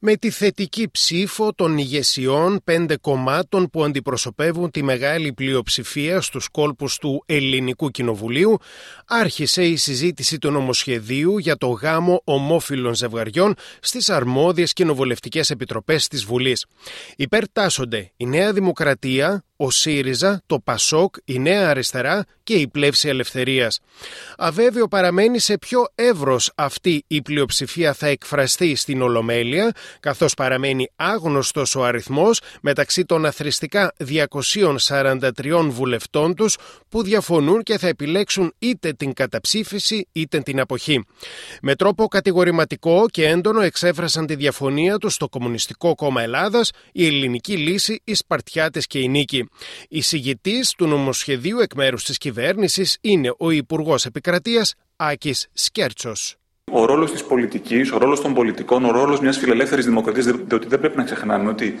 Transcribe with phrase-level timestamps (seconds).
[0.00, 6.98] Με τη θετική ψήφο των ηγεσιών πέντε κομμάτων που αντιπροσωπεύουν τη μεγάλη πλειοψηφία στους κόλπους
[6.98, 8.56] του Ελληνικού Κοινοβουλίου,
[9.06, 16.24] άρχισε η συζήτηση του νομοσχεδίου για το γάμο ομόφυλων ζευγαριών στις αρμόδιες κοινοβουλευτικές επιτροπές της
[16.24, 16.66] Βουλής.
[17.16, 23.80] Υπερτάσσονται η Νέα Δημοκρατία, ο ΣΥΡΙΖΑ, το ΠΑΣΟΚ, η Νέα Αριστερά και η Πλεύση Ελευθερίας.
[24.36, 31.74] Αβέβαιο παραμένει σε ποιο εύρος αυτή η πλειοψηφία θα εκφραστεί στην Ολομέλεια, καθώς παραμένει άγνωστος
[31.74, 33.92] ο αριθμός μεταξύ των αθρηστικά
[34.88, 36.56] 243 βουλευτών τους
[36.88, 41.04] που διαφωνούν και θα επιλέξουν είτε την καταψήφιση είτε την αποχή.
[41.62, 47.56] Με τρόπο κατηγορηματικό και έντονο εξέφρασαν τη διαφωνία τους στο Κομμουνιστικό Κόμμα Ελλάδας, η Ελληνική
[47.56, 49.47] Λύση, οι Σπαρτιάτες και η Νίκη.
[49.88, 56.36] Η συγητής του νομοσχεδίου εκ μέρους της κυβέρνησης είναι ο Υπουργός Επικρατείας Άκης Σκέρτσος.
[56.72, 60.80] Ο ρόλος της πολιτικής, ο ρόλος των πολιτικών, ο ρόλος μιας φιλελεύθερης δημοκρατίας, διότι δεν
[60.80, 61.78] πρέπει να ξεχνάμε ότι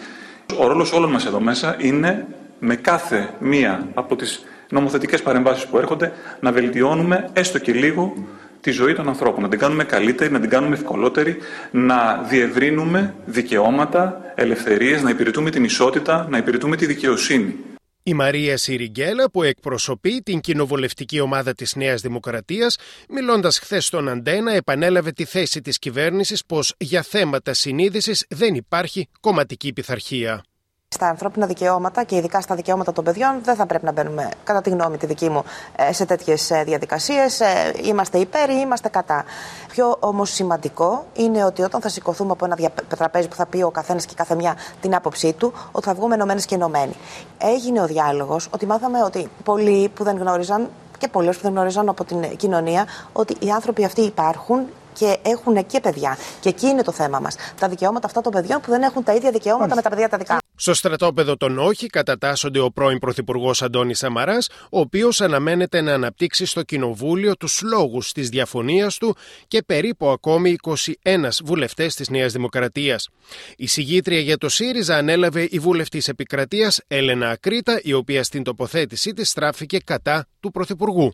[0.58, 2.26] ο ρόλος όλων μας εδώ μέσα είναι
[2.58, 8.12] με κάθε μία από τις νομοθετικές παρεμβάσεις που έρχονται να βελτιώνουμε έστω και λίγο
[8.60, 11.36] τη ζωή των ανθρώπων, να την κάνουμε καλύτερη, να την κάνουμε ευκολότερη,
[11.70, 17.54] να διευρύνουμε δικαιώματα, ελευθερίες, να υπηρετούμε την ισότητα, να υπηρετούμε τη δικαιοσύνη.
[18.02, 22.76] Η Μαρία Σιριγκέλα που εκπροσωπεί την κοινοβουλευτική ομάδα της Νέας Δημοκρατίας
[23.08, 29.08] μιλώντας χθες στον Αντένα επανέλαβε τη θέση της κυβέρνησης πως για θέματα συνείδησης δεν υπάρχει
[29.20, 30.42] κομματική πειθαρχία.
[30.94, 34.60] Στα ανθρώπινα δικαιώματα και ειδικά στα δικαιώματα των παιδιών δεν θα πρέπει να μπαίνουμε, κατά
[34.60, 35.44] τη γνώμη τη δική μου,
[35.76, 37.40] ε, σε τέτοιες διαδικασίες.
[37.40, 39.24] Ε, είμαστε υπέρ ή είμαστε κατά.
[39.68, 42.56] Πιο όμως σημαντικό είναι ότι όταν θα σηκωθούμε από ένα
[42.96, 46.14] τραπέζι που θα πει ο καθένας και κάθε μια την άποψή του, ότι θα βγούμε
[46.14, 46.96] ενωμένες και ενωμένοι.
[47.38, 51.88] Έγινε ο διάλογος ότι μάθαμε ότι πολλοί που δεν γνώριζαν και πολλοί που δεν γνώριζαν
[51.88, 56.16] από την κοινωνία ότι οι άνθρωποι αυτοί υπάρχουν και έχουν και παιδιά.
[56.40, 57.36] Και εκεί είναι το θέμα μας.
[57.58, 60.16] Τα δικαιώματα αυτά των παιδιών που δεν έχουν τα ίδια δικαιώματα με τα παιδιά τα
[60.16, 60.38] δικά.
[60.60, 66.46] Στο στρατόπεδο των Όχι κατατάσσονται ο πρώην Πρωθυπουργός Αντώνης Σαμαράς, ο οποίος αναμένεται να αναπτύξει
[66.46, 69.16] στο Κοινοβούλιο τους λόγους της διαφωνίας του
[69.48, 70.56] και περίπου ακόμη
[71.02, 73.08] 21 βουλευτές της Νέας Δημοκρατίας.
[73.56, 79.12] Η συγγήτρια για το ΣΥΡΙΖΑ ανέλαβε η βουλευτής Επικρατείας Έλενα Ακρίτα, η οποία στην τοποθέτησή
[79.12, 81.12] της στράφηκε κατά του Πρωθυπουργού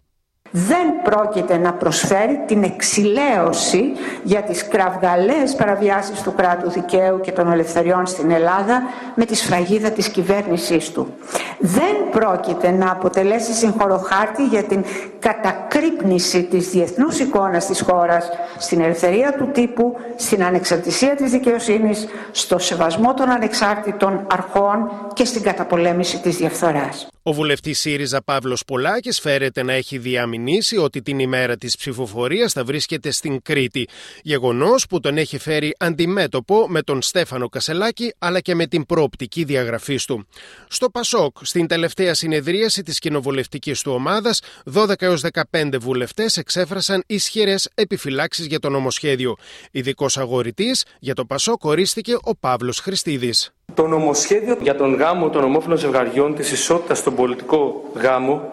[0.57, 3.93] δεν πρόκειται να προσφέρει την εξηλαίωση
[4.23, 8.83] για τις κραυγαλαίες παραβιάσεις του κράτου δικαίου και των ελευθεριών στην Ελλάδα
[9.15, 11.15] με τη σφραγίδα της κυβέρνησής του.
[11.59, 14.85] Δεν πρόκειται να αποτελέσει συγχωροχάρτη για την
[15.19, 18.29] κατακρύπνηση της διεθνούς εικόνας της χώρας
[18.59, 25.43] στην ελευθερία του τύπου, στην ανεξαρτησία της δικαιοσύνης, στο σεβασμό των ανεξάρτητων αρχών και στην
[25.43, 27.09] καταπολέμηση της διαφθοράς.
[27.27, 32.65] Ο βουλευτής ΣΥΡΙΖΑ Παύλος Πολάκης φέρεται να έχει διαμηνήσει ότι την ημέρα της ψηφοφορίας θα
[32.65, 33.89] βρίσκεται στην Κρήτη.
[34.23, 39.45] Γεγονός που τον έχει φέρει αντιμέτωπο με τον Στέφανο Κασελάκη αλλά και με την προοπτική
[39.45, 40.27] διαγραφής του.
[40.69, 47.69] Στο Πασόκ, στην τελευταία συνεδρίαση της κοινοβουλευτικής του ομάδας, 12 έως 15 βουλευτές εξέφρασαν ισχυρές
[47.75, 49.37] επιφυλάξεις για το νομοσχέδιο.
[49.71, 53.53] Ειδικός αγορητής για το Πασόκ ορίστηκε ο Παύλος Χριστίδης.
[53.75, 58.53] Το νομοσχέδιο για τον γάμο των ομόφυλων ζευγαριών της ισότητας στον πολιτικό γάμο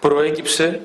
[0.00, 0.80] προέκυψε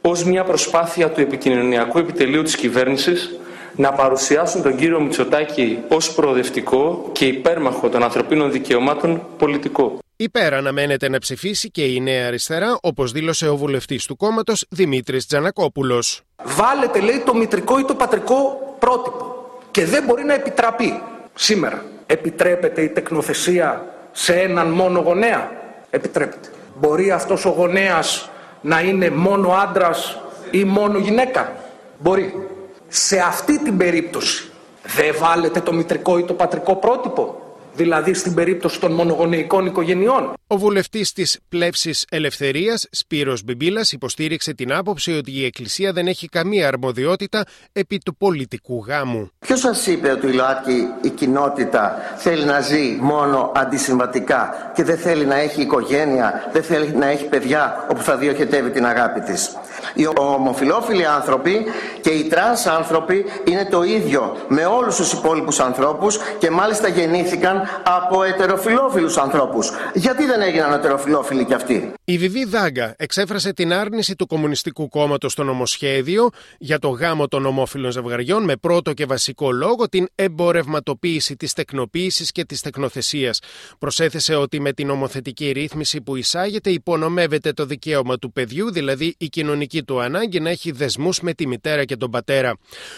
[0.00, 3.36] ως μια προσπάθεια του επικοινωνιακού επιτελείου της κυβέρνησης
[3.76, 9.98] να παρουσιάσουν τον κύριο Μητσοτάκη ως προοδευτικό και υπέρμαχο των ανθρωπίνων δικαιωμάτων πολιτικό.
[10.16, 15.26] Υπέρ αναμένεται να ψηφίσει και η Νέα Αριστερά, όπως δήλωσε ο βουλευτής του κόμματος Δημήτρης
[15.26, 16.20] Τζανακόπουλος.
[16.44, 21.02] Βάλετε, λέει, το μητρικό ή το πατρικό πρότυπο και δεν μπορεί να επιτραπεί
[21.34, 25.50] σήμερα επιτρέπεται η τεκνοθεσία σε έναν μόνο γονέα;
[25.90, 26.48] Επιτρέπεται.
[26.74, 28.30] Μπορεί αυτός ο γονέας
[28.60, 31.52] να είναι μόνο άντρας ή μόνο γυναίκα;
[31.98, 32.48] Μπορεί.
[32.88, 34.50] Σε αυτή την περίπτωση
[34.82, 37.41] δεν βάλετε το μητρικό ή το πατρικό πρότυπο;
[37.74, 40.32] Δηλαδή στην περίπτωση των μονογονεϊκών οικογενειών.
[40.46, 46.28] Ο βουλευτής της Πλεύσης Ελευθερίας, Σπύρος Μπιμπίλας, υποστήριξε την άποψη ότι η Εκκλησία δεν έχει
[46.28, 49.30] καμία αρμοδιότητα επί του πολιτικού γάμου.
[49.38, 54.98] Ποιος σας είπε ότι η ΛΟΑΤΚΙ η κοινότητα θέλει να ζει μόνο αντισυμβατικά και δεν
[54.98, 59.56] θέλει να έχει οικογένεια, δεν θέλει να έχει παιδιά όπου θα διοχετεύει την αγάπη της;
[59.94, 61.64] Οι ομοφυλόφιλοι άνθρωποι
[62.00, 67.62] και οι τρανς άνθρωποι είναι το ίδιο με όλους τους υπόλοιπους ανθρώπους και μάλιστα γεννήθηκαν
[67.84, 69.70] από ετεροφυλόφιλους ανθρώπους.
[69.94, 75.32] Γιατί δεν έγιναν ετεροφυλόφιλοι κι αυτοί; Η Βιβή Δάγκα εξέφρασε την άρνηση του Κομμουνιστικού Κόμματος
[75.32, 76.28] στο νομοσχέδιο
[76.58, 82.32] για το γάμο των ομόφυλων ζευγαριών με πρώτο και βασικό λόγο την εμπορευματοποίηση της τεκνοποίησης
[82.32, 83.40] και της τεκνοθεσίας.
[83.78, 89.28] Προσέθεσε ότι με την νομοθετική ρύθμιση που εισάγεται υπονομεύεται το δικαίωμα του παιδιού, δηλαδή η
[89.28, 92.56] κοινωνική του ανάγκη να έχει δεσμούς με τη μητέρα και τον πατέρα.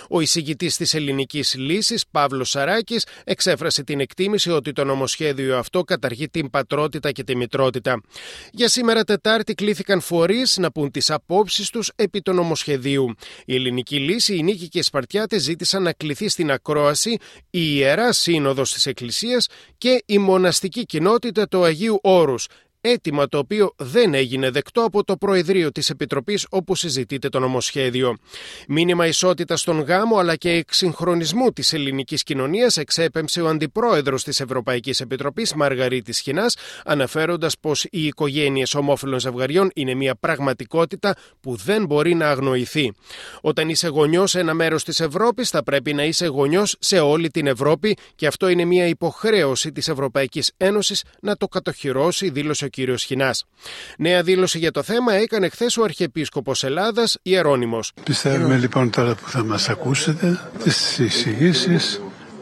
[0.08, 6.28] Ο εισηγητής της ελληνικής λύσης, Παύλος Σαράκης, εξέφρασε την εκτίμηση ότι το νομοσχέδιο αυτό καταργεί
[6.28, 8.00] την πατρότητα και τη μητρότητα.
[8.52, 13.14] Για σήμερα Τετάρτη κλήθηκαν φορείς να πούν τις απόψεις τους επί του νομοσχεδίου.
[13.44, 17.10] Η ελληνική λύση, η Νίκη και οι Σπαρτιάτε ζήτησαν να κληθεί στην ακρόαση
[17.50, 19.48] η Ιερά Σύνοδος της Εκκλησίας
[19.78, 22.46] και η μοναστική κοινότητα του Αγίου Όρους,
[22.84, 28.16] αίτημα το οποίο δεν έγινε δεκτό από το Προεδρείο της Επιτροπής όπου συζητείται το νομοσχέδιο.
[28.69, 35.00] Μήνυμα ισότητας στον γάμο αλλά και εξυγχρονισμού της ελληνικής κοινωνίας εξέπεμψε ο Αντιπρόεδρος της Ευρωπαϊκής
[35.00, 42.14] Επιτροπής Μαργαρίτης Χινάς αναφέροντας πως οι οικογένειες ομόφυλων ζευγαριών είναι μια πραγματικότητα που δεν μπορεί
[42.14, 42.92] να αγνοηθεί.
[43.40, 47.31] Όταν είσαι γονιός σε ένα μέρος της Ευρώπης θα πρέπει να είσαι γονιός σε όλη
[47.31, 52.69] την Ευρώπη και αυτό είναι μια υποχρέωση της Ευρωπαϊκής Ένωσης να το κατοχυρώσει, δήλωσε ο
[52.74, 53.34] κύριος Χινά.
[53.98, 57.92] Νέα δήλωση για το θέμα έκανε χθες ο Αρχιεπίσκοπος Ελλάδας Ιερώνυμος.
[58.04, 62.00] Πιστεύουμε λοιπόν τώρα που θα μας ακούσετε τις εισηγήσεις,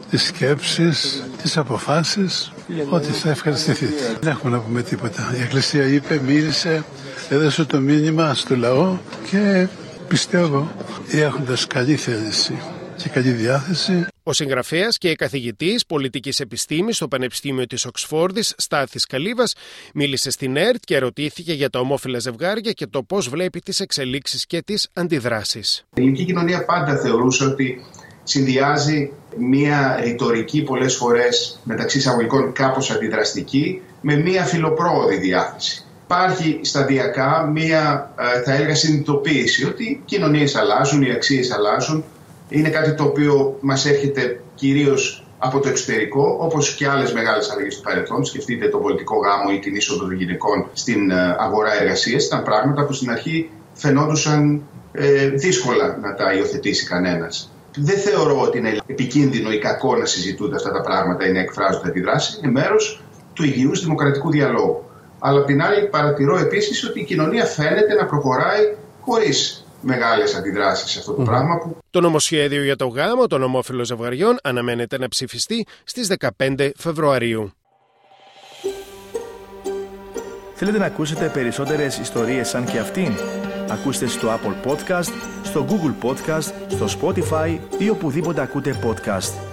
[0.09, 2.51] τις σκέψεις, τις αποφάσεις
[2.89, 4.17] ότι θα ευχαριστηθείτε.
[4.21, 5.33] Δεν έχουμε να πούμε τίποτα.
[5.37, 6.83] Η Εκκλησία είπε, μίλησε,
[7.29, 8.97] έδωσε το μήνυμα στο λαό
[9.29, 9.67] και
[10.07, 10.71] πιστεύω
[11.11, 12.57] έχοντας καλή θέληση
[13.03, 14.05] και καλή διάθεση.
[14.23, 19.55] Ο συγγραφέας και καθηγητής πολιτικής επιστήμης στο Πανεπιστήμιο της Οξφόρδης, Στάθης Καλύβας,
[19.93, 24.45] μίλησε στην ΕΡΤ και ρωτήθηκε για τα ομόφυλα ζευγάρια και το πώς βλέπει τις εξελίξεις
[24.45, 25.85] και τις αντιδράσεις.
[25.95, 27.85] Η ελληνική κοινωνία πάντα θεωρούσε ότι
[28.23, 35.85] συνδυάζει μία ρητορική πολλές φορές μεταξύ εισαγωγικών κάπως αντιδραστική με μία φιλοπρόοδη διάθεση.
[36.03, 42.03] Υπάρχει σταδιακά μία, ε, θα έλεγα, συνειδητοποίηση ότι οι κοινωνίες αλλάζουν, οι αξίες αλλάζουν
[42.53, 47.75] είναι κάτι το οποίο μας έρχεται κυρίως από το εξωτερικό, όπως και άλλες μεγάλες αλλαγές
[47.75, 48.25] του παρελθόν.
[48.25, 52.25] Σκεφτείτε τον πολιτικό γάμο ή την είσοδο των γυναικών στην ε, αγορά εργασίας.
[52.25, 57.51] Ήταν πράγματα που στην αρχή φαινόντουσαν ε, δύσκολα να τα υιοθετήσει κανένας.
[57.75, 61.87] Δεν θεωρώ ότι είναι επικίνδυνο ή κακό να συζητούνται αυτά τα πράγματα ή να εκφράζονται
[61.87, 62.37] αντιδράσεις.
[62.37, 63.01] Είναι μέρος
[63.33, 64.83] του υγιούς δημοκρατικού διαλόγου.
[65.19, 70.91] Αλλά απ' την άλλη, παρατηρώ επίσης ότι η κοινωνία φαίνεται να προχωράει χωρίς μεγάλες αντιδράσεις
[70.91, 71.57] σε αυτό το πράγμα.
[71.57, 71.77] Που...
[71.89, 77.53] Το νομοσχέδιο για το γάμο των ομόφυλων ζευγαριών αναμένεται να ψηφιστεί στις 15 Φεβρουαρίου.
[80.55, 83.13] Θέλετε να ακούσετε περισσότερες ιστορίες σαν και αυτήν;
[83.69, 85.11] Ακούστε στο Apple Podcast,
[85.43, 89.52] στο Google Podcast, στο Spotify ή οπουδήποτε ακούτε podcast.